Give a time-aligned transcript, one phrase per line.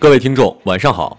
[0.00, 1.18] 各位听众，晚上好，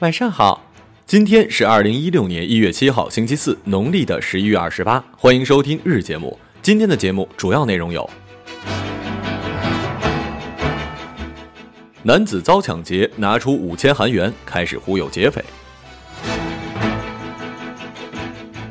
[0.00, 0.62] 晚上好。
[1.06, 5.02] 今天是二零一六年一月七号，星期四，农历的十一月二十八。
[5.16, 6.38] 欢迎收听日节目。
[6.60, 8.08] 今天的节目主要内容有：
[12.02, 15.42] 男子遭抢劫，拿出五千韩元开始忽悠劫匪；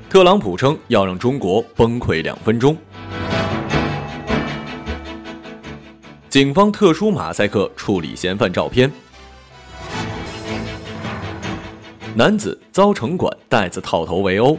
[0.07, 2.75] 特朗普称要让中国崩溃两分钟；
[6.29, 8.91] 警方特殊马赛克处理嫌犯照片。
[12.15, 14.57] 男子遭城管带子套头围殴。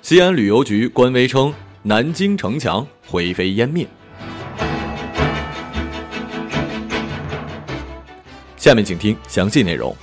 [0.00, 3.86] 西安旅游局官微称，南京城墙灰飞烟灭。
[8.56, 9.94] 下面请听详细内容。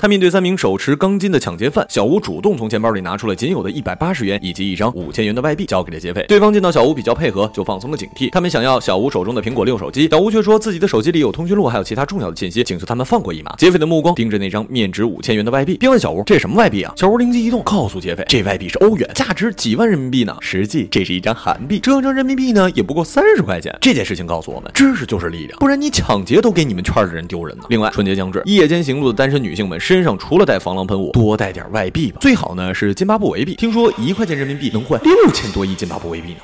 [0.00, 6.24] 他面对三名手持钢筋的抢劫犯，小吴主动从钱包里拿出了仅有的一百八十元以及一张五千元的外币，交给了劫匪。
[6.26, 8.30] 对方见到小吴比较配合，就放松了警惕。
[8.30, 13.54] 他们想要小吴手中的苹果六手机，小吴却说自己的手机里有通讯录，还有其他重要的信息，请求他们放过一马。
[13.56, 20.34] 劫匪的目光盯着那张面值五千元的外币，并问小吴：“这是什么外币啊？”小吴灵机一动，告诉劫匪：“这外币是欧元，价值几万人民币呢。
[20.40, 27.64] 实际这是一张韩币，折成人民币呢也不过三十块钱。”这件事情告诉我们，知识就是力量，不然你抢劫都给你们圈的人丢人呢。
[27.68, 36.38] 另外，春节将至，夜间行路的单身女性们身上除了带防防狼喷雾，多带点外币吧，最好呢是津巴布韦币，听说一块钱人民币能换六千多亿津巴布韦币呢。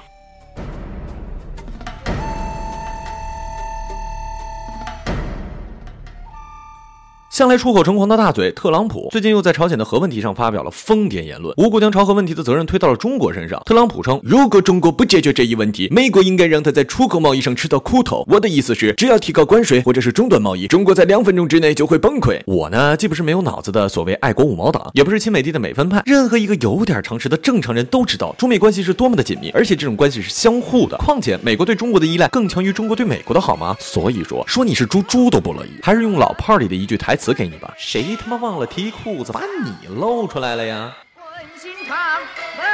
[7.36, 13.60] 向来出口成狂的大嘴特朗普，最近又在朝鲜的核问题上发表了疯癫言论，无故将朝核问题的责任推到了中国身上。
[13.66, 18.24] 特朗普称，如果中国不解决这一问题，美国应该让他在出口贸易上吃到苦头。
[18.26, 22.40] 我的意思是，只要提高关税或者是中断贸易，中国在两分钟之内就会崩溃。
[22.46, 26.02] 我呢，既不是没有脑子的所谓爱国五毛党，也不是亲美帝的美分派。
[26.06, 30.96] 任何一个有点常识的正常人都知道，中美关系是多么的紧密，而且这种关系是相互的。
[30.96, 33.76] 况且，美国对中国的依赖更强于中国对美国的好吗？
[33.78, 35.72] 所以说，说你是猪，猪都不乐意。
[35.82, 40.96] 还是用老炮里的一句台词给你吧，谁他妈忘了提裤子把你露出来了呀？
[41.16, 42.20] 问心肠，
[42.58, 42.64] 为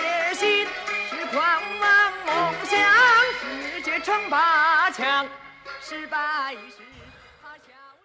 [0.00, 0.66] 烈心，
[1.10, 1.40] 是狂
[1.80, 2.52] 妄梦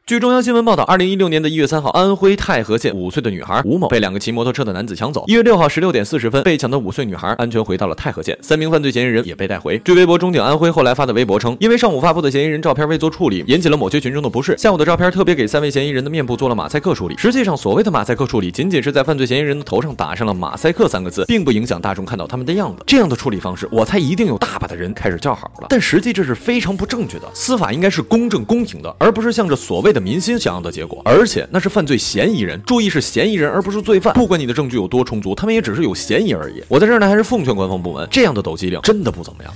[0.07, 5.25] 据中央新闻报道，二零一六年的一月三号，安徽太和县五岁的女孩吴某被两个骑摩托车的男子抢走。
[5.28, 9.78] 一月六号十六点四十分，被抢的五岁女孩安全回到了太和县，三名犯罪嫌疑人也被带回。
[9.79, 14.57] 据微博中警安徽后来发的微博称，因为上午发布的嫌疑人照片未做处理，引起了某些群众的不适。
[14.57, 17.17] 下午的照片特别给三位嫌疑人的面部做了马赛克处理。
[17.17, 22.81] 实际上，所谓的马赛克处理，仅仅是在犯罪嫌疑人的头上打上了“马赛克”三个字，并不影响大众看到他们的样子。
[22.88, 25.67] 这样的处理方式，我猜一定有大把的人开始叫好了。
[25.69, 31.02] 但实际这是非常不正确的，司法应该是公正公平的，而不是向着所谓的民心想要的结果。
[31.06, 34.13] 而且那是犯罪嫌疑人，注意是嫌疑人，而不是罪犯。
[34.13, 36.63] 不管你的证据有多充足，他们也只是有嫌疑而已。
[36.68, 39.53] 我在这儿呢，还是奉劝官方部门，这样的抖机灵真的不怎么样。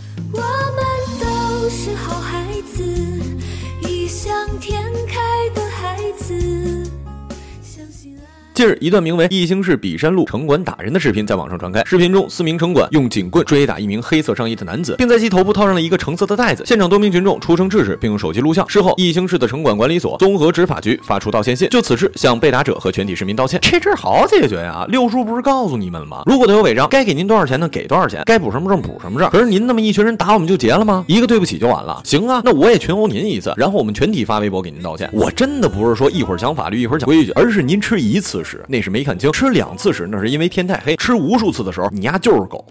[8.61, 11.83] 近日，一段名为“宜兴市比山路城管打人”的视频在网上传开。
[11.83, 16.63] 视频中，四名城管用警棍追打一名黑色上衣的男子，并在其头部套上了一个橙色的袋子。
[16.63, 18.69] 现场多名群众出声制止，并用手机录像。
[18.69, 23.59] 事后，宜兴市的城管管理所综合执法局发出道歉信，就此事向被打者和全体市民道歉。
[23.63, 24.85] 这事儿好解决呀！
[24.89, 26.21] 六叔不是告诉你们了吗？
[26.27, 27.67] 如果他有违章，该给您多少钱呢？
[27.67, 28.21] 给多少钱？
[28.27, 29.27] 该补什么证补什么证。
[29.31, 31.03] 可是您那么一群人打我们就结了吗？
[31.07, 31.99] 一个对不起就完了？
[32.03, 35.09] 行啊，那我也群殴您一次，然后我们全体发微博给您道歉。
[35.11, 42.65] 我真的不是说一会儿讲法律一会儿讲规矩，而是您吃一次屎那是没看清，吃两次屎那是因为天太黑，吃无数次的时候你丫就是狗。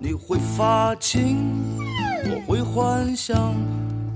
[0.00, 1.36] 你会发情，
[2.24, 3.54] 我会幻想，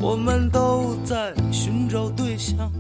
[0.01, 2.71] 我们都在寻找对象。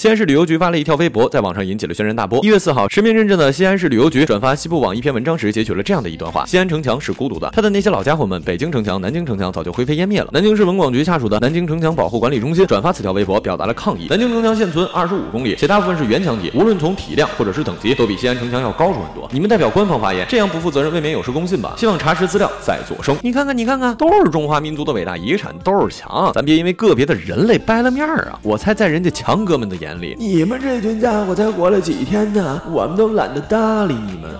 [0.00, 2.40] 西安市旅游局发了一条微博，在网上引起了轩然大波。
[2.42, 10.30] 一月四号，实名认证的西安市旅游局转发西部网一篇文章时，截取了这样的一段话：西安城墙是孤独的，他的那些老家伙们，北京城墙、南京城墙早就灰飞烟灭了。
[10.32, 14.06] 南京市文广局下属的南京城墙保护管理中心转发此条微博，表达了抗议。
[14.08, 19.28] 南京城墙现存二十五公里，且大部分是原墙体，无论从体量或者是等级，都比西安城墙要高出很多。
[19.30, 21.74] 你们代表官方发言，这样不负责任，未免有失公信吧？
[21.76, 23.14] 希望查实资料再作声。
[23.20, 28.40] 你看看，你看看，都是中华民族的伟大遗产，都是墙，咱别因为个别的人类掰了面儿啊！
[28.42, 32.62] 我猜在人家强哥们的眼你们这群家伙才活了几天呢？
[32.70, 34.30] 我们都懒得搭理你们。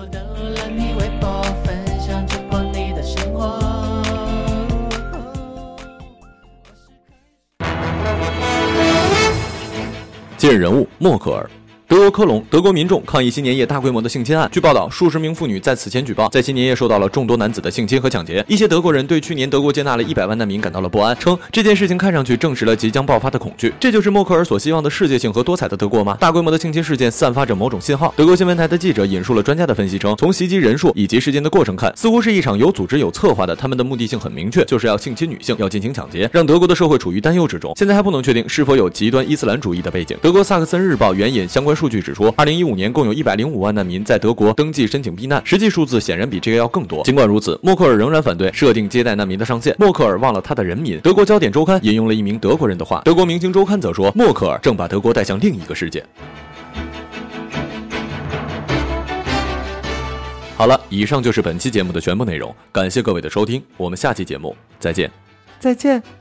[10.37, 11.49] 今日人物：默克尔。
[12.01, 14.49] 多科隆，德国民众抗议新年夜大规模的性侵案。
[14.51, 18.43] 据报道，数十名妇女在此前举报，在新年夜受到了众多男子的性侵和抢劫。
[18.47, 23.71] 一些德国人对去年德国接纳了一百万难民感到了不安，称这件事情看上去证实了即将爆发的恐惧。
[23.79, 26.17] 这就是默克尔所希望的世界性和多彩的德国吗？
[26.19, 28.11] 大规模的性侵事件散发着某种信号。
[28.17, 33.55] 德国新闻台的记者引述了专家的分析称，从袭击人数以及事件的过程看，似乎是一场有组织、有策划的。
[33.55, 37.71] 他们的目的性很明确，就是要性侵女性，要进行抢劫，让德国的社会处于担忧之中。
[37.77, 40.17] 现在还不能确定是否有极端伊斯兰主义的背景。
[40.19, 42.61] 德国萨克森日报援引相关数据据指出，二零。
[42.61, 47.03] 一五年共有一百零五万难民在德国登记申请避难，实际数字显然比这个要更多。
[47.03, 49.75] 尽管如此，默克尔仍然反对设定接待难民的上限。
[49.79, 50.99] 默克尔忘了他的人民。
[50.99, 56.05] 德国焦点周刊引用了一名德国人的话，德国明星周刊则说，默克尔正把德国带向另一个世界。
[60.55, 65.09] 好了，以上就是本期节目的全部内容，感谢各位的收听，我们下期节目再见，
[65.59, 66.20] 再见。